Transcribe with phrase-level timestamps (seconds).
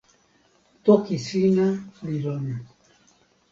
[0.83, 1.67] toki sina
[2.05, 2.47] li lon.